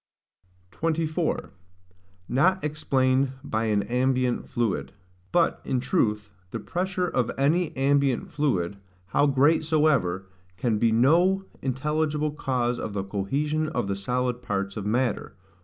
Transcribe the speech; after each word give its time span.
24. 0.71 1.51
Not 2.27 2.63
explained 2.63 3.33
by 3.43 3.65
an 3.65 3.83
ambient 3.83 4.49
fluid. 4.49 4.93
But, 5.31 5.61
in 5.63 5.79
truth, 5.79 6.31
the 6.49 6.59
pressure 6.59 7.07
of 7.07 7.29
any 7.37 7.71
ambient 7.77 8.31
fluid, 8.31 8.77
how 9.09 9.27
great 9.27 9.63
soever, 9.63 10.25
can 10.57 10.79
be 10.79 10.91
no 10.91 11.45
intelligible 11.61 12.31
cause 12.31 12.79
of 12.79 12.93
the 12.93 13.03
cohesion 13.03 13.69
of 13.69 13.85
the 13.85 13.95
solid 13.95 14.41
parts 14.41 14.75
of 14.75 14.87
matter. 14.87 15.35